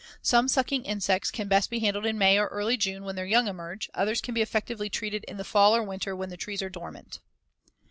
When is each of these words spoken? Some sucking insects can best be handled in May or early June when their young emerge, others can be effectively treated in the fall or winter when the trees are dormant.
Some 0.23 0.47
sucking 0.47 0.85
insects 0.85 1.29
can 1.29 1.47
best 1.47 1.69
be 1.69 1.77
handled 1.77 2.07
in 2.07 2.17
May 2.17 2.39
or 2.39 2.47
early 2.47 2.75
June 2.75 3.03
when 3.03 3.15
their 3.15 3.27
young 3.27 3.47
emerge, 3.47 3.87
others 3.93 4.19
can 4.19 4.33
be 4.33 4.41
effectively 4.41 4.89
treated 4.89 5.23
in 5.25 5.37
the 5.37 5.43
fall 5.43 5.75
or 5.75 5.83
winter 5.83 6.15
when 6.15 6.29
the 6.29 6.37
trees 6.37 6.63
are 6.63 6.69
dormant. 6.69 7.19